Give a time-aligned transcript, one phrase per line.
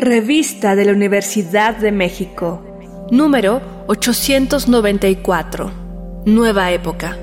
[0.00, 2.62] Revista de la Universidad de México.
[3.10, 5.70] Número 894.
[6.24, 7.18] Nueva época.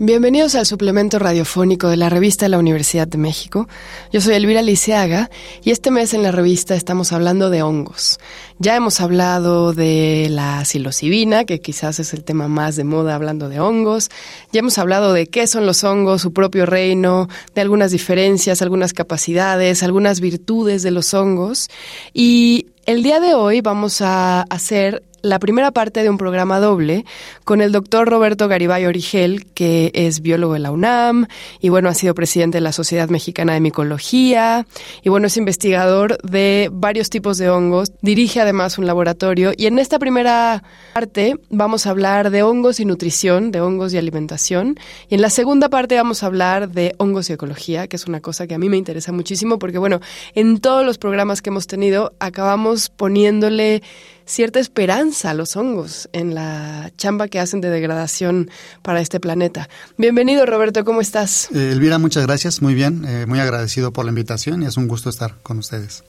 [0.00, 3.68] Bienvenidos al suplemento radiofónico de la revista de la Universidad de México.
[4.12, 5.28] Yo soy Elvira Liceaga
[5.64, 8.20] y este mes en la revista estamos hablando de hongos.
[8.60, 13.48] Ya hemos hablado de la psilocibina, que quizás es el tema más de moda hablando
[13.48, 14.08] de hongos.
[14.52, 18.92] Ya hemos hablado de qué son los hongos, su propio reino, de algunas diferencias, algunas
[18.92, 21.70] capacidades, algunas virtudes de los hongos.
[22.14, 27.04] Y el día de hoy vamos a hacer la primera parte de un programa doble
[27.44, 31.26] con el doctor Roberto Garibay Origel, que es biólogo de la UNAM
[31.60, 34.66] y bueno, ha sido presidente de la Sociedad Mexicana de Micología
[35.02, 39.78] y bueno, es investigador de varios tipos de hongos, dirige además un laboratorio y en
[39.78, 40.62] esta primera
[40.94, 45.30] parte vamos a hablar de hongos y nutrición, de hongos y alimentación y en la
[45.30, 48.58] segunda parte vamos a hablar de hongos y ecología, que es una cosa que a
[48.58, 50.00] mí me interesa muchísimo porque bueno,
[50.34, 53.82] en todos los programas que hemos tenido acabamos poniéndole
[54.28, 58.50] cierta esperanza a los hongos en la chamba que hacen de degradación
[58.82, 59.68] para este planeta.
[59.96, 61.48] Bienvenido, Roberto, ¿cómo estás?
[61.52, 64.86] Eh, Elvira, muchas gracias, muy bien, eh, muy agradecido por la invitación y es un
[64.86, 66.04] gusto estar con ustedes.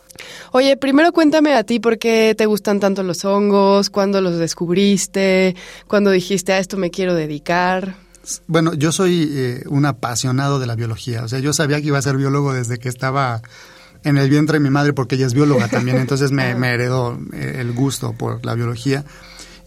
[0.52, 5.56] Oye, primero cuéntame a ti por qué te gustan tanto los hongos, cuándo los descubriste,
[5.88, 7.96] cuándo dijiste a esto me quiero dedicar.
[8.48, 11.98] Bueno, yo soy eh, un apasionado de la biología, o sea, yo sabía que iba
[11.98, 13.42] a ser biólogo desde que estaba
[14.04, 17.58] en el vientre de mi madre porque ella es bióloga también, entonces me, heredó eh,
[17.60, 19.06] el gusto por la biología.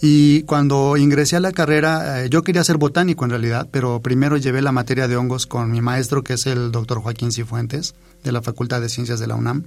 [0.04, 4.36] Y cuando ingresé a la carrera, eh, yo quería ser botánico en realidad, pero primero
[4.36, 8.32] llevé la materia de hongos con mi maestro, que es el doctor Joaquín Cifuentes, de
[8.32, 9.64] la Facultad de Ciencias de la UNAM.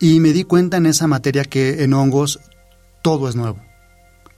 [0.00, 2.40] Y me di cuenta en esa materia que en hongos
[3.02, 3.67] todo es nuevo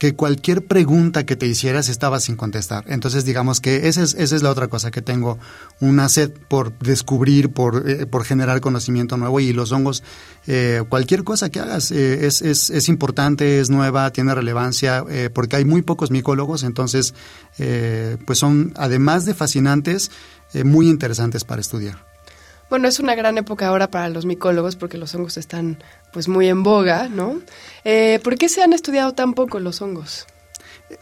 [0.00, 2.84] que cualquier pregunta que te hicieras estaba sin contestar.
[2.88, 5.38] Entonces, digamos que esa es, esa es la otra cosa que tengo,
[5.78, 10.02] una sed por descubrir, por, eh, por generar conocimiento nuevo y los hongos,
[10.46, 15.56] eh, cualquier cosa que hagas eh, es, es, es, importante, es nueva, tiene relevancia, porque
[15.56, 17.12] hay muy pocos micólogos, entonces,
[17.58, 20.10] pues son, además de fascinantes,
[20.64, 22.09] muy interesantes para estudiar.
[22.70, 25.82] Bueno, es una gran época ahora para los micólogos porque los hongos están
[26.12, 27.40] pues muy en boga, ¿no?
[27.84, 30.26] Eh, ¿Por qué se han estudiado tan poco los hongos?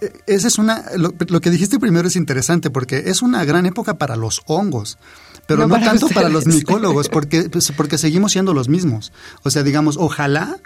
[0.01, 3.99] Eh, esa es una, lo, que dijiste primero es interesante porque es una gran época
[3.99, 4.99] para los hongos,
[5.47, 9.13] pero no, tanto para los micólogos porque, pues, porque seguimos siendo los mismos.
[9.43, 10.59] O sea, digamos, ojalá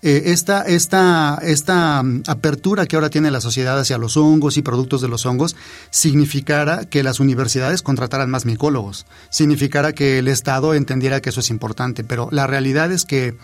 [0.00, 4.62] eh, esta, esta, esta mm, apertura que ahora tiene la sociedad hacia los hongos y
[4.62, 5.56] productos de los hongos
[5.90, 11.50] significara que las universidades contrataran más micólogos, significara que el Estado entendiera que eso es
[11.50, 13.36] importante, pero la realidad es que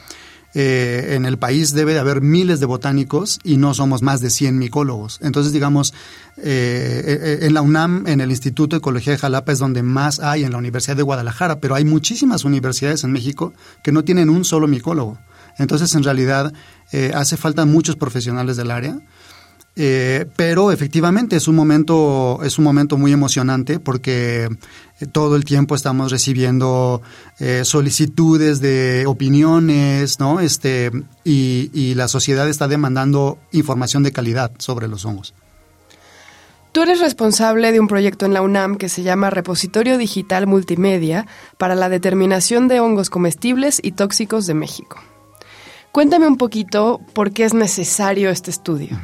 [0.56, 4.31] eh, en el país debe de haber miles de botánicos y no somos más de
[4.31, 5.19] 100 micólogos.
[5.21, 5.92] Entonces, digamos,
[6.36, 10.44] eh, en la UNAM, en el Instituto de Ecología de Jalapa es donde más hay,
[10.44, 14.44] en la Universidad de Guadalajara, pero hay muchísimas universidades en México que no tienen un
[14.44, 15.19] solo micólogo.
[15.59, 16.53] Entonces, en realidad,
[16.92, 18.98] eh, hace falta muchos profesionales del área.
[19.76, 24.44] Eh, pero efectivamente es un momento es un momento muy emocionante porque
[25.00, 27.03] eh, todo el tiempo estamos recibiendo
[27.65, 30.92] solicitudes de opiniones no este
[31.25, 35.34] y, y, la sociedad está demandando información de calidad sobre los hongos
[36.75, 41.25] Tú eres responsable de un proyecto en la UNAM que se llama Repositorio Digital Multimedia
[41.56, 45.00] para la determinación de hongos comestibles y tóxicos de México.
[45.94, 48.99] Cuéntame un poquito por qué es necesario este estudio.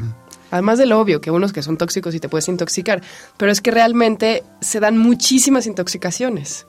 [0.51, 3.01] Además de lo obvio, que unos que son tóxicos y te puedes intoxicar,
[3.37, 6.67] pero es que realmente se dan muchísimas intoxicaciones.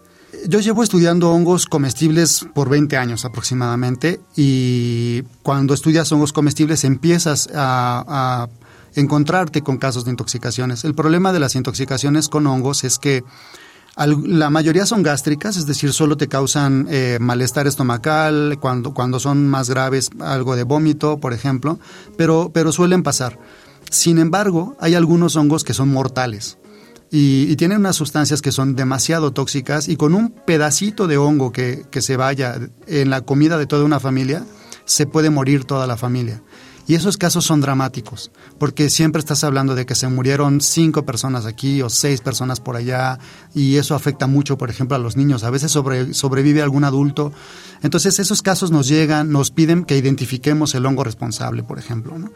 [0.47, 7.49] Yo llevo estudiando hongos comestibles por 20 años aproximadamente y cuando estudias hongos comestibles empiezas
[7.55, 8.49] a, a
[8.93, 10.83] encontrarte con casos de intoxicaciones.
[10.85, 13.23] El problema de las intoxicaciones con hongos es que
[13.95, 19.47] la mayoría son gástricas, es decir, solo te causan eh, malestar estomacal, cuando, cuando son
[19.47, 21.79] más graves, algo de vómito, por ejemplo,
[22.17, 23.37] pero, pero suelen pasar.
[23.89, 26.57] Sin embargo, hay algunos hongos que son mortales.
[27.13, 31.85] Y, tienen unas sustancias que son demasiado tóxicas y con un pedacito de hongo que,
[31.91, 32.57] que se vaya
[32.87, 34.45] en la comida de toda una familia,
[34.85, 36.41] se puede morir toda la familia.
[36.87, 41.45] Y esos casos son dramáticos, porque siempre estás hablando de que se murieron cinco personas
[41.45, 43.19] aquí o seis personas por allá,
[43.53, 45.43] y eso afecta mucho, por ejemplo, a los niños.
[45.43, 47.31] A veces sobrevive algún adulto.
[47.81, 52.17] Entonces esos casos nos llegan, nos piden que identifiquemos el hongo responsable, por ejemplo.
[52.17, 52.31] ¿no?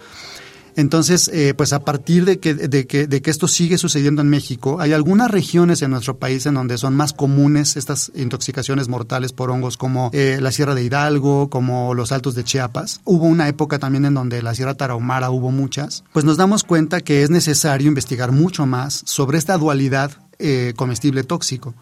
[0.75, 4.29] Entonces, eh, pues a partir de que, de, que, de que esto sigue sucediendo en
[4.29, 9.31] México, hay algunas regiones en nuestro país en donde son más comunes estas intoxicaciones mortales
[9.31, 13.01] por hongos, como eh, la Sierra de Hidalgo, como los Altos de Chiapas.
[13.05, 16.03] Hubo una época también en donde la Sierra Tarahumara hubo muchas.
[16.11, 21.23] Pues nos damos cuenta que es necesario investigar mucho más sobre esta dualidad eh, comestible
[21.23, 21.73] tóxico.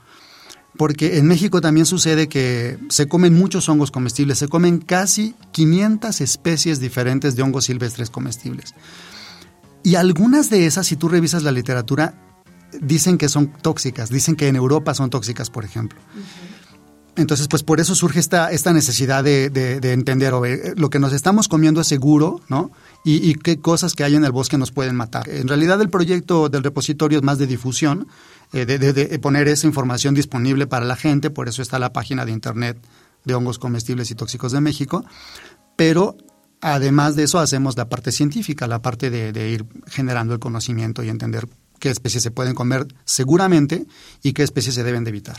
[0.78, 6.20] Porque en México también sucede que se comen muchos hongos comestibles, se comen casi 500
[6.22, 8.74] especies diferentes de hongos silvestres comestibles.
[9.84, 12.16] Y algunas de esas, si tú revisas la literatura,
[12.81, 16.00] dicen que son tóxicas, dicen que en Europa son tóxicas, por ejemplo.
[17.16, 19.46] Entonces, pues por eso surge esta, esta necesidad de,
[19.94, 20.34] entender,
[20.75, 22.72] lo que nos estamos comiendo es seguro, ¿no?
[23.06, 25.30] Y, qué cosas que hay en el bosque nos pueden matar.
[25.30, 28.08] En realidad el proyecto del repositorio es más de difusión,
[28.53, 32.31] eh, de, poner esa información disponible para la gente, por eso está la página de
[32.31, 32.77] internet
[33.25, 35.05] de hongos comestibles y tóxicos de México,
[35.75, 36.17] pero
[36.61, 41.09] además de eso hacemos la parte científica, la parte de ir generando el conocimiento y
[41.09, 41.47] entender
[41.79, 43.85] qué especies se pueden comer seguramente
[44.21, 45.38] y qué especies se deben de evitar.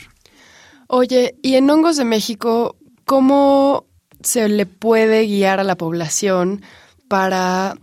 [0.87, 2.75] Oye, y en Hongos de México,
[3.05, 3.87] ¿cómo
[4.21, 6.61] se le puede guiar a la población
[7.07, 7.75] para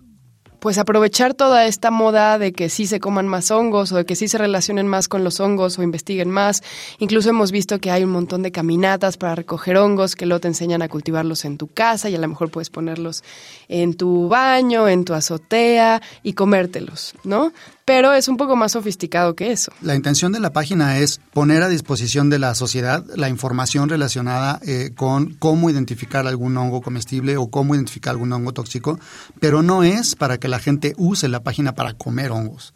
[0.62, 4.14] pues aprovechar toda esta moda de que sí se coman más hongos o de que
[4.14, 6.62] sí se relacionen más con los hongos o investiguen más.
[7.00, 10.47] Incluso hemos visto que hay un montón de caminatas para recoger hongos que luego te
[10.47, 13.25] enseñan a cultivarlos en tu casa y a lo mejor puedes ponerlos
[13.67, 17.53] en tu baño, en tu azotea y comértelos, ¿no?
[17.84, 19.73] Pero es un poco más sofisticado que eso.
[19.81, 24.61] La intención de la página es poner a disposición de la sociedad la información relacionada
[24.67, 28.99] eh, con cómo identificar algún hongo comestible o cómo identificar algún hongo tóxico,
[29.40, 32.75] pero no es para que la gente use la página para comer hongos.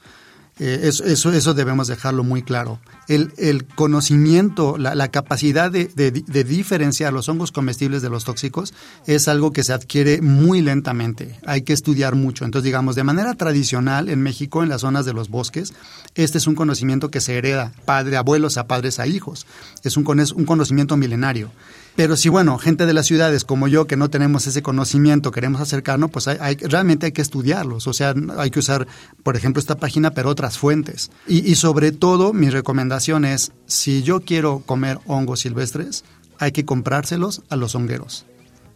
[0.58, 2.80] Eh, eso, eso, eso, debemos dejarlo muy claro.
[3.08, 8.72] El, el conocimiento, la, la capacidad de, de, diferenciar los hongos comestibles de los tóxicos
[9.06, 11.38] es algo que se adquiere muy lentamente.
[11.46, 12.46] Hay que estudiar mucho.
[12.46, 15.74] Entonces, digamos, de manera tradicional en México, en las zonas de los bosques,
[16.14, 19.46] este es un conocimiento que se hereda padre, abuelos a padres a hijos.
[19.82, 21.50] Es un, un conocimiento milenario.
[21.96, 25.62] Pero si, bueno, gente de las ciudades como yo que no tenemos ese conocimiento, queremos
[25.62, 27.86] acercarnos, pues hay, realmente hay que estudiarlos.
[27.86, 28.86] O sea, hay que usar,
[29.22, 31.10] por ejemplo, esta página, pero otras fuentes.
[31.26, 36.04] Y, y sobre todo, mi recomendación es, si yo quiero comer hongos silvestres,
[36.38, 38.26] hay que comprárselos a los hongueros.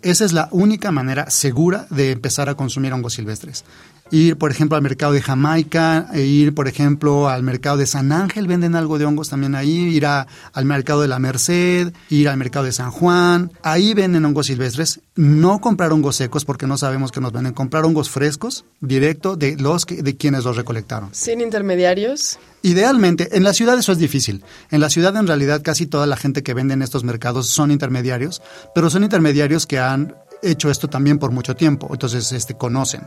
[0.00, 3.64] Esa es la única manera segura de empezar a consumir hongos silvestres
[4.10, 8.12] ir, por ejemplo, al mercado de Jamaica, e ir, por ejemplo, al mercado de San
[8.12, 12.36] Ángel, venden algo de hongos también ahí, ir al mercado de la Merced, ir al
[12.36, 17.12] mercado de San Juan, ahí venden hongos silvestres, no comprar hongos secos porque no sabemos
[17.12, 21.10] que nos venden, comprar hongos frescos, directo de los de quienes los recolectaron.
[21.12, 22.38] Sin intermediarios.
[22.62, 24.44] Idealmente, en la ciudad eso es difícil.
[24.70, 27.70] En la ciudad en realidad casi toda la gente que vende en estos mercados son
[27.70, 28.42] intermediarios,
[28.74, 33.02] pero son intermediarios que han hecho esto también por mucho tiempo, entonces este conocen.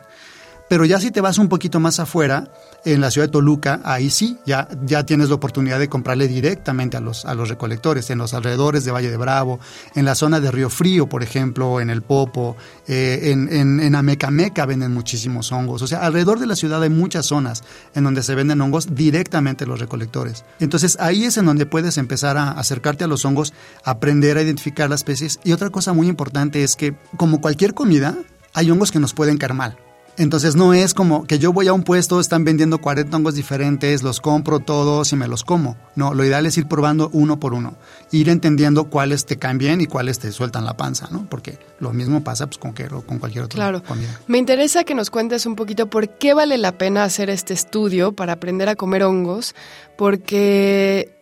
[0.73, 2.47] Pero ya si te vas un poquito más afuera,
[2.83, 6.97] en la ciudad de Toluca, ahí sí, ya, ya tienes la oportunidad de comprarle directamente
[6.97, 9.59] a los, a los recolectores, en los alrededores de Valle de Bravo,
[9.93, 13.93] en la zona de Río Frío, por ejemplo, en el Popo, eh, en, en, en
[13.93, 15.83] Amecameca venden muchísimos hongos.
[15.83, 19.65] O sea, alrededor de la ciudad hay muchas zonas en donde se venden hongos directamente
[19.65, 20.43] a los recolectores.
[20.59, 23.53] Entonces ahí es en donde puedes empezar a acercarte a los hongos,
[23.83, 25.39] aprender a identificar las especies.
[25.43, 28.17] Y otra cosa muy importante es que, como cualquier comida,
[28.55, 29.77] hay hongos que nos pueden caer mal.
[30.17, 34.03] Entonces no es como que yo voy a un puesto, están vendiendo 40 hongos diferentes,
[34.03, 35.77] los compro todos y me los como.
[35.95, 37.75] No, lo ideal es ir probando uno por uno,
[38.11, 41.27] ir entendiendo cuáles te caen bien y cuáles te sueltan la panza, ¿no?
[41.29, 43.83] Porque lo mismo pasa pues, con, que, con cualquier otra claro.
[43.83, 44.19] comida.
[44.27, 48.13] Me interesa que nos cuentes un poquito por qué vale la pena hacer este estudio
[48.13, 49.55] para aprender a comer hongos,
[49.97, 51.12] porque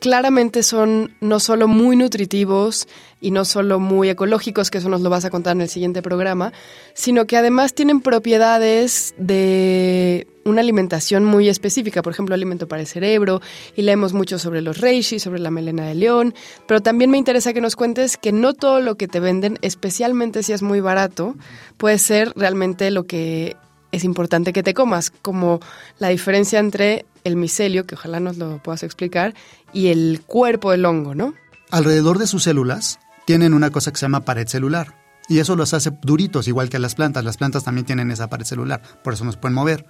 [0.00, 2.88] claramente son no solo muy nutritivos
[3.20, 6.02] y no solo muy ecológicos, que eso nos lo vas a contar en el siguiente
[6.02, 6.52] programa,
[6.94, 12.88] sino que además tienen propiedades de una alimentación muy específica, por ejemplo, alimento para el
[12.88, 13.42] cerebro,
[13.76, 16.34] y leemos mucho sobre los reishi, sobre la melena de león,
[16.66, 20.42] pero también me interesa que nos cuentes que no todo lo que te venden, especialmente
[20.42, 21.36] si es muy barato,
[21.76, 23.56] puede ser realmente lo que
[23.92, 25.60] es importante que te comas, como
[25.98, 29.34] la diferencia entre el micelio, que ojalá nos lo puedas explicar,
[29.72, 31.34] y el cuerpo del hongo, ¿no?
[31.70, 34.96] Alrededor de sus células tienen una cosa que se llama pared celular.
[35.28, 37.24] Y eso los hace duritos, igual que las plantas.
[37.24, 39.86] Las plantas también tienen esa pared celular, por eso nos pueden mover.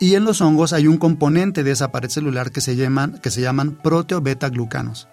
[0.00, 3.30] Y en los hongos hay un componente de esa pared celular que se llaman, que
[3.30, 5.08] se llaman proteobeta-glucanos.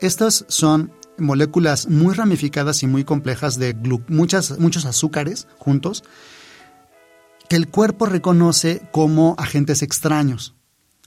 [0.00, 3.74] Estas son moléculas muy ramificadas y muy complejas de
[4.08, 6.02] muchas, muchos azúcares juntos
[7.50, 10.54] que el cuerpo reconoce como agentes extraños.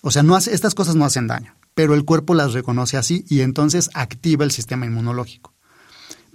[0.02, 3.24] O sea, no hace, estas cosas no hacen daño, pero el cuerpo las reconoce así
[3.30, 5.54] y entonces activa el sistema inmunológico.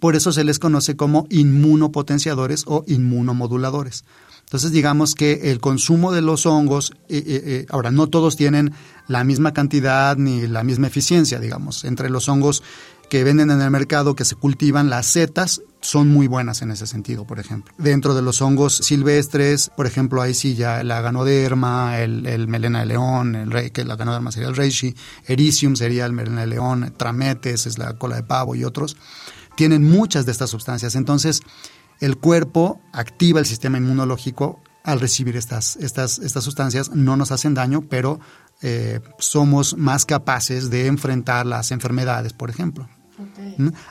[0.01, 4.07] Por eso se les conoce como inmunopotenciadores o inmunomoduladores.
[4.45, 8.73] Entonces digamos que el consumo de los hongos, eh, eh, eh, ahora no todos tienen
[9.09, 11.85] la misma cantidad ni la misma eficiencia, digamos.
[11.85, 12.63] Entre los hongos
[13.09, 16.87] que venden en el mercado, que se cultivan, las setas, son muy buenas en ese
[16.87, 17.73] sentido, por ejemplo.
[17.79, 22.87] Dentro de los hongos silvestres, por ejemplo, ahí sí ya la ganoderma, el, melena de
[22.87, 24.95] león, el rey, que la ganoderma sería el reishi,
[25.27, 28.97] ericium sería el melena de león, trametes es la cola de pavo y otros,
[29.57, 30.95] tienen muchas de estas sustancias.
[30.95, 31.43] Entonces,
[32.01, 37.55] el cuerpo activa el sistema inmunológico al recibir estas, estas, estas sustancias, no nos hacen
[37.55, 38.21] daño, pero
[38.63, 42.89] eh, somos más capaces de enfrentar las enfermedades, por ejemplo.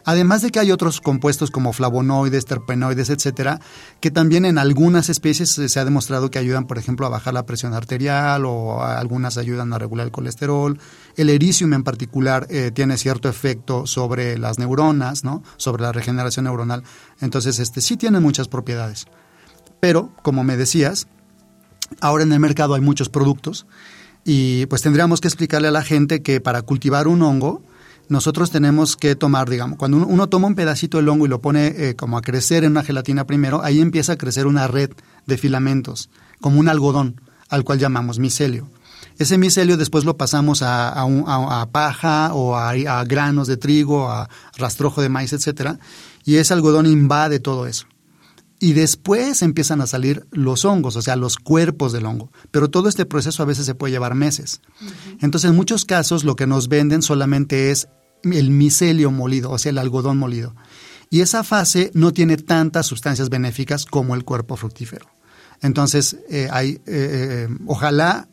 [0.05, 3.59] Además de que hay otros compuestos como flavonoides, terpenoides, etcétera,
[3.99, 7.45] que también en algunas especies se ha demostrado que ayudan, por ejemplo, a bajar la
[7.45, 10.79] presión arterial o algunas ayudan a regular el colesterol.
[11.15, 15.43] El ericium en particular eh, tiene cierto efecto sobre las neuronas, ¿no?
[15.57, 16.83] Sobre la regeneración neuronal.
[17.21, 19.05] Entonces, este sí tiene muchas propiedades.
[19.79, 21.07] Pero, como me decías,
[22.01, 23.65] ahora en el mercado hay muchos productos
[24.23, 27.61] y pues tendríamos que explicarle a la gente que para cultivar un hongo
[28.09, 31.67] nosotros tenemos que tomar, digamos, cuando uno, toma un pedacito del hongo y lo pone
[31.67, 34.91] eh, como a crecer en una gelatina primero, ahí empieza a crecer una red
[35.25, 36.09] de filamentos,
[36.39, 38.69] como un algodón, al cual llamamos micelio.
[39.17, 45.09] Ese micelio después lo pasamos a, paja o a, granos de trigo, a rastrojo de
[45.09, 45.79] maíz, etcétera,
[46.23, 47.87] y ese algodón invade todo eso.
[48.59, 52.31] Y después empiezan a salir los hongos, o sea, los cuerpos del hongo.
[52.49, 54.61] Pero todo este proceso a veces se puede llevar meses.
[55.21, 57.87] Entonces, en muchos casos, lo que nos venden solamente es
[58.23, 60.55] el micelio molido, o sea, el algodón molido.
[61.09, 65.07] Y esa fase no tiene tantas sustancias benéficas como el cuerpo fructífero.
[65.61, 68.27] Entonces, eh, hay, eh, eh, ojalá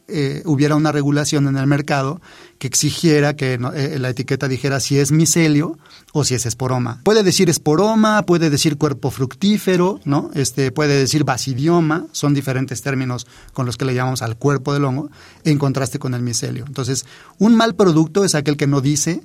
[0.44, 2.20] hubiera una regulación en el mercado
[2.58, 5.78] que exigiera que la etiqueta dijera si es micelio
[6.12, 7.00] o si es esporoma.
[7.04, 10.30] Puede decir esporoma, puede decir cuerpo fructífero, ¿no?
[10.34, 14.84] Este, puede decir basidioma, son diferentes términos con los que le llamamos al cuerpo del
[14.84, 15.10] hongo,
[15.42, 16.66] en contraste con el micelio.
[16.66, 17.06] Entonces,
[17.38, 19.22] un mal producto es aquel que no dice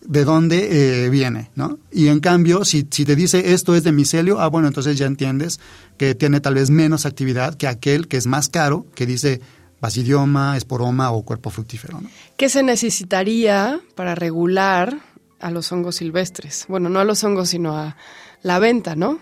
[0.00, 1.78] de dónde eh, viene, ¿no?
[1.92, 5.06] Y en cambio, si, si te dice esto es de micelio, ah, bueno, entonces ya
[5.06, 5.60] entiendes
[5.98, 9.40] que tiene tal vez menos actividad que aquel que es más caro, que dice
[9.80, 12.00] basidioma, esporoma o cuerpo fructífero.
[12.00, 12.10] ¿no?
[12.36, 15.00] ¿Qué se necesitaría para regular
[15.38, 16.66] a los hongos silvestres?
[16.68, 17.96] Bueno, no a los hongos, sino a
[18.42, 19.18] la venta, ¿no?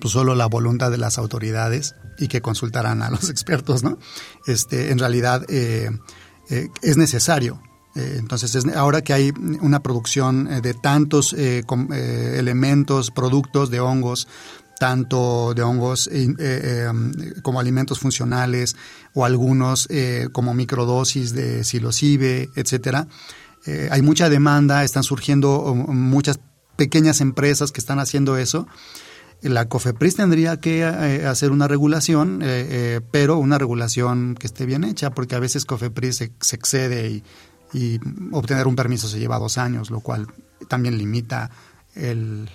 [0.00, 3.98] Pues solo la voluntad de las autoridades y que consultarán a los expertos, ¿no?
[4.46, 5.90] Este, en realidad eh,
[6.50, 7.60] eh, es necesario
[7.94, 11.62] eh, entonces, ahora que hay una producción eh, de tantos eh,
[12.38, 14.28] elementos, productos de hongos,
[14.78, 16.10] tanto de hongos
[17.42, 18.74] como alimentos funcionales
[19.14, 19.86] o algunos
[20.32, 23.06] como microdosis de psilocibe, etcétera,
[23.92, 26.40] hay mucha demanda, están surgiendo um, muchas
[26.74, 28.66] pequeñas empresas que están haciendo eso.
[29.40, 32.42] La COFEPRIS tendría que hacer una regulación,
[33.12, 37.24] pero una regulación que esté bien hecha, porque a veces COFEPRIS se, se excede y
[37.72, 37.98] y
[38.32, 40.26] obtener un permiso se lleva dos años, lo cual
[40.68, 41.50] también limita
[41.94, 42.48] el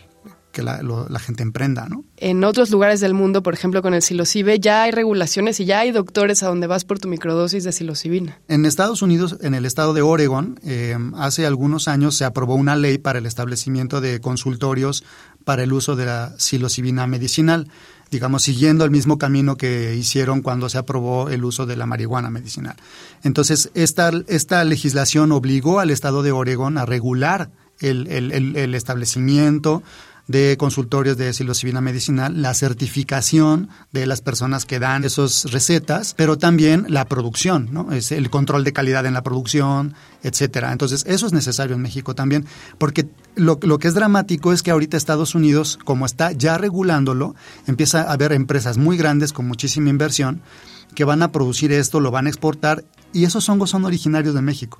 [0.57, 2.03] que la, gente emprenda, ¿no?
[2.17, 5.81] En otros lugares del mundo, por ejemplo con el psilocibe, ya hay regulaciones y ya
[5.81, 8.39] hay doctores a donde vas por tu microdosis de psilocibina.
[8.47, 12.75] En Estados Unidos, en el estado de Oregon, eh, hace algunos años se aprobó una
[12.75, 15.03] ley para el establecimiento de consultorios
[15.43, 17.67] para el uso de la psilocibina medicinal
[18.11, 22.29] digamos, siguiendo el mismo camino que hicieron cuando se aprobó el uso de la marihuana
[22.29, 22.75] medicinal.
[23.23, 27.49] Entonces, esta, esta legislación obligó al Estado de Oregón a regular
[27.79, 29.83] el, el establecimiento
[30.27, 36.37] de consultorios de psilocibina medicinal, la certificación de las personas que dan esas recetas, pero
[36.37, 37.91] también la producción, ¿no?
[37.91, 39.93] Es el control de calidad en la producción,
[40.23, 40.71] etcétera.
[40.71, 42.45] Entonces, eso es necesario en México también,
[42.77, 47.35] porque lo, lo que es dramático es que ahorita Estados Unidos, como está ya regulándolo,
[47.65, 50.41] empieza a haber empresas muy grandes con muchísima inversión
[50.95, 54.41] que van a producir esto, lo van a exportar y esos hongos son originarios de
[54.41, 54.79] México.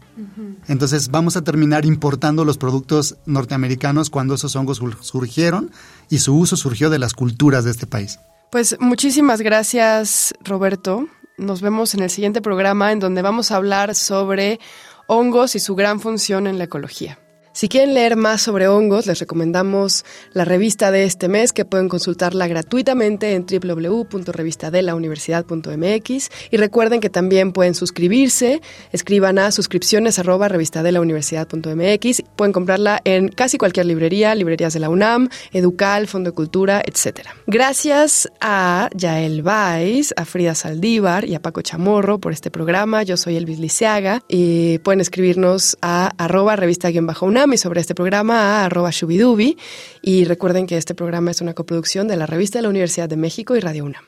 [0.68, 5.72] Entonces vamos a terminar importando los productos norteamericanos cuando esos hongos surgieron
[6.10, 8.20] y su uso surgió de las culturas de este país.
[8.52, 11.08] Pues muchísimas gracias Roberto.
[11.38, 14.60] Nos vemos en el siguiente programa en donde vamos a hablar sobre
[15.08, 17.20] hongos y su gran función en la ecología.
[17.58, 21.90] Si quieren leer más sobre hongos, les recomendamos la revista de este mes que pueden
[21.90, 28.62] consultarla gratuitamente en www.revistadelauniversidad.mx y recuerden que también pueden suscribirse,
[28.92, 35.30] escriban a suscripciones arroba revistadelauniversidad.mx, pueden comprarla en casi cualquier librería, librerías de la UNAM,
[35.52, 37.22] Educal, Fondo de Cultura, etc.
[37.48, 43.02] Gracias a Yael Vais, a Frida Saldívar y a Paco Chamorro por este programa.
[43.02, 48.66] Yo soy Elvis Liceaga y pueden escribirnos a arroba revista-unam y sobre este programa a
[48.66, 49.58] arroba shubidubi.
[50.02, 53.18] Y recuerden que este programa es una coproducción de la revista de la Universidad de
[53.18, 54.04] México y Radio UNAM.